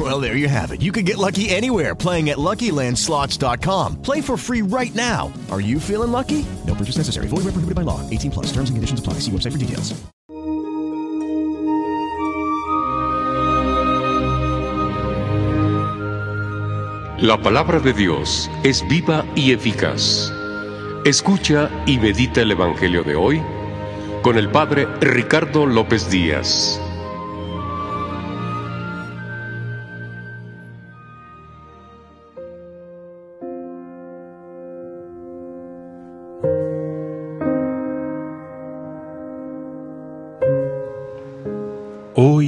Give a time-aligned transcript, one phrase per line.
[0.00, 0.80] Well, there you have it.
[0.80, 4.00] You can get lucky anywhere playing at LuckyLandSlots.com.
[4.00, 5.30] Play for free right now.
[5.50, 6.46] Are you feeling lucky?
[6.66, 7.26] No purchase necessary.
[7.28, 8.00] Void where prohibited by law.
[8.08, 8.46] 18 plus.
[8.46, 9.20] Terms and conditions apply.
[9.20, 9.92] See website for details.
[17.20, 20.32] La palabra de Dios es viva y eficaz.
[21.04, 23.42] Escucha y medita el Evangelio de hoy
[24.22, 26.80] con el Padre Ricardo López Díaz.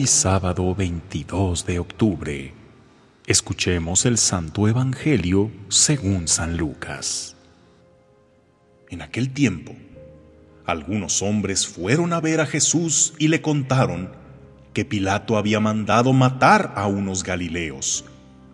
[0.07, 2.53] Sábado 22 de octubre,
[3.27, 7.37] escuchemos el Santo Evangelio según San Lucas.
[8.91, 9.75] En aquel tiempo,
[10.67, 14.11] algunos hombres fueron a ver a Jesús y le contaron
[14.73, 18.05] que Pilato había mandado matar a unos galileos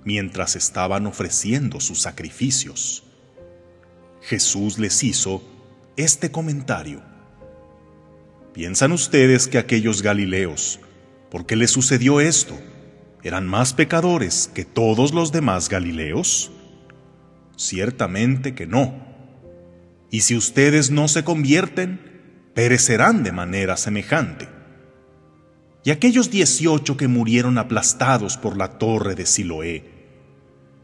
[0.05, 3.05] mientras estaban ofreciendo sus sacrificios.
[4.23, 5.43] Jesús les hizo
[5.97, 7.03] este comentario.
[8.53, 10.81] ¿Piensan ustedes que aquellos galileos,
[11.31, 12.59] por qué les sucedió esto,
[13.23, 16.51] eran más pecadores que todos los demás galileos?
[17.57, 18.95] Ciertamente que no.
[20.11, 22.01] Y si ustedes no se convierten,
[22.55, 24.49] perecerán de manera semejante.
[25.85, 29.85] Y aquellos dieciocho que murieron aplastados por la torre de Siloé,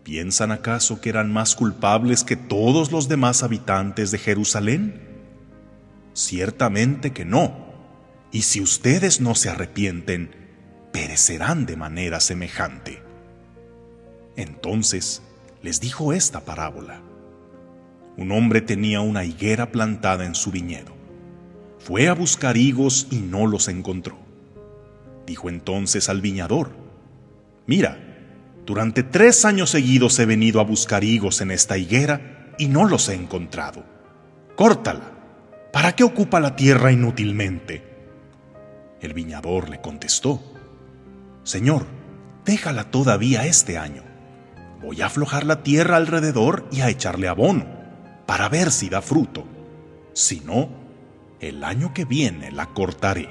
[0.03, 5.01] ¿piensan acaso que eran más culpables que todos los demás habitantes de Jerusalén?
[6.13, 7.64] Ciertamente que no.
[8.35, 10.29] Y si ustedes no se arrepienten,
[10.93, 13.01] perecerán de manera semejante.
[14.35, 15.23] Entonces
[15.63, 17.01] les dijo esta parábola.
[18.17, 20.97] Un hombre tenía una higuera plantada en su viñedo.
[21.79, 24.19] Fue a buscar higos y no los encontró.
[25.29, 26.71] Dijo entonces al viñador,
[27.69, 28.01] Mira,
[28.67, 33.09] durante tres años seguidos he venido a buscar higos en esta higuera y no los
[33.09, 33.85] he encontrado.
[34.57, 35.13] Córtala.
[35.73, 37.94] ¿Para qué ocupa la tierra inútilmente?
[39.01, 40.41] El viñador le contestó,
[41.43, 41.87] Señor,
[42.45, 44.03] déjala todavía este año.
[44.81, 47.67] Voy a aflojar la tierra alrededor y a echarle abono,
[48.27, 49.45] para ver si da fruto.
[50.13, 50.69] Si no,
[51.41, 53.29] el año que viene la cortaré.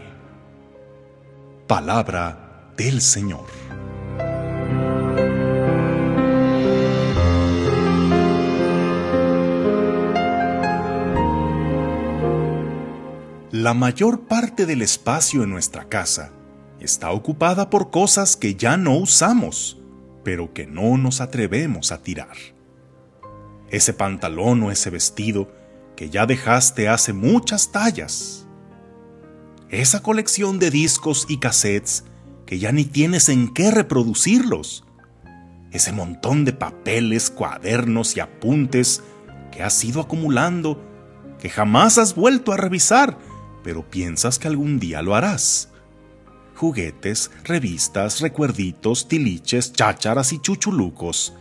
[1.68, 3.46] Palabra del Señor.
[13.64, 16.34] La mayor parte del espacio en nuestra casa
[16.82, 19.80] está ocupada por cosas que ya no usamos,
[20.22, 22.36] pero que no nos atrevemos a tirar.
[23.70, 25.50] Ese pantalón o ese vestido
[25.96, 28.46] que ya dejaste hace muchas tallas.
[29.70, 32.04] Esa colección de discos y cassettes
[32.46, 34.84] que ya ni tienes en qué reproducirlos.
[35.72, 39.04] Ese montón de papeles, cuadernos y apuntes
[39.54, 40.84] que has ido acumulando
[41.40, 43.18] que jamás has vuelto a revisar
[43.64, 45.70] pero piensas que algún día lo harás.
[46.56, 51.34] Juguetes, revistas, recuerditos, tiliches, chácharas y chuchulucos,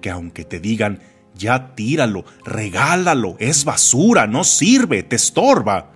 [0.00, 1.00] que aunque te digan,
[1.34, 5.92] ya tíralo, regálalo, es basura, no sirve, te estorba,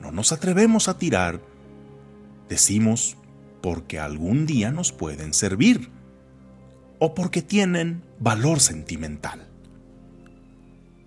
[0.00, 1.40] no nos atrevemos a tirar.
[2.48, 3.16] Decimos,
[3.60, 5.90] porque algún día nos pueden servir,
[6.98, 9.48] o porque tienen valor sentimental.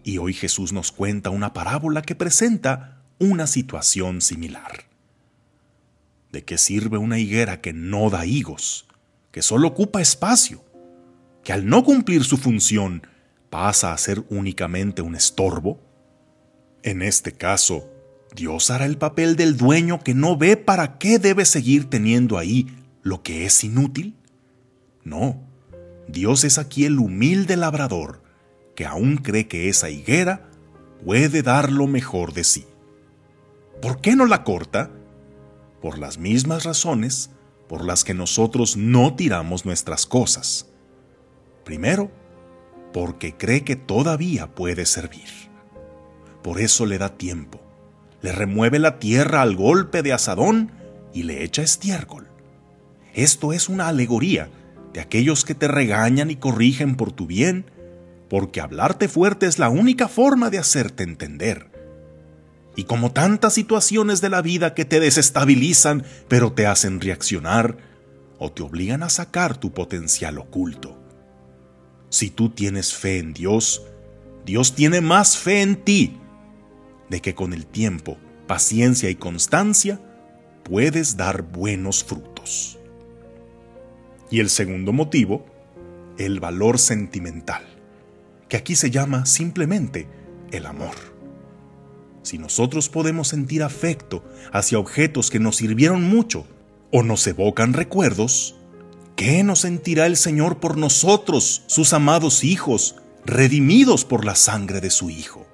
[0.04, 4.86] Y hoy Jesús nos cuenta una parábola que presenta una situación similar.
[6.32, 8.88] ¿De qué sirve una higuera que no da higos,
[9.32, 10.64] que solo ocupa espacio,
[11.44, 13.06] que al no cumplir su función
[13.50, 15.82] pasa a ser únicamente un estorbo?
[16.82, 17.90] En este caso,
[18.36, 22.68] Dios hará el papel del dueño que no ve para qué debe seguir teniendo ahí
[23.02, 24.16] lo que es inútil.
[25.04, 25.42] No,
[26.08, 28.24] Dios es aquí el humilde labrador
[28.76, 30.50] que aún cree que esa higuera
[31.04, 32.66] puede dar lo mejor de sí.
[33.82, 34.92] ¿Por qué no la corta?
[35.82, 37.32] Por las mismas razones
[37.70, 40.66] por las que nosotros no tiramos nuestras cosas.
[41.64, 42.12] Primero,
[42.92, 45.30] porque cree que todavía puede servir.
[46.42, 47.62] Por eso le da tiempo,
[48.24, 50.72] le remueve la tierra al golpe de asadón
[51.14, 52.28] y le echa estiércol.
[53.14, 54.50] Esto es una alegoría
[54.92, 57.70] de aquellos que te regañan y corrigen por tu bien,
[58.30, 61.69] porque hablarte fuerte es la única forma de hacerte entender
[62.80, 67.76] Y como tantas situaciones de la vida que te desestabilizan, pero te hacen reaccionar
[68.38, 70.98] o te obligan a sacar tu potencial oculto.
[72.10, 73.84] Si tú tienes fe en Dios,
[74.46, 76.22] Dios tiene más fe en ti,
[77.10, 78.18] de que con el tiempo,
[78.48, 80.00] paciencia y constancia
[80.64, 82.80] puedes dar buenos frutos.
[84.32, 85.46] Y el segundo motivo,
[86.18, 87.66] el valor sentimental,
[88.48, 90.08] que aquí se llama simplemente
[90.54, 91.09] el amor.
[92.24, 96.46] Si nosotros podemos sentir afecto hacia objetos que nos sirvieron mucho
[96.92, 98.56] o nos evocan recuerdos,
[99.16, 102.96] ¿qué nos sentirá el Señor por nosotros, sus amados hijos,
[103.26, 105.46] redimidos por la sangre de su Hijo?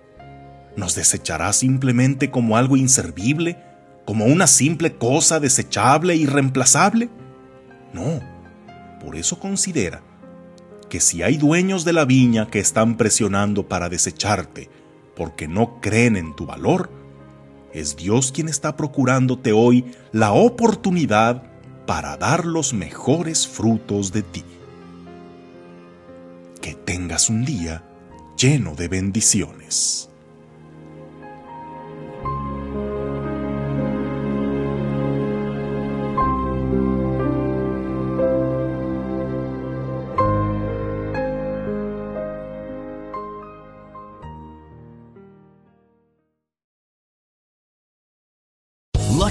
[0.76, 3.58] ¿Nos desechará simplemente como algo inservible,
[4.06, 7.10] como una simple cosa desechable y reemplazable?
[7.94, 8.22] No,
[9.04, 10.02] por eso considera
[10.90, 14.70] que si hay dueños de la viña que están presionando para desecharte
[15.16, 16.90] porque no creen en tu valor,
[17.74, 21.44] es Dios quien está procurándote hoy la oportunidad
[21.86, 24.44] para dar los mejores frutos de ti.
[26.62, 27.84] Que tengas un día
[28.38, 30.10] lleno de bendiciones.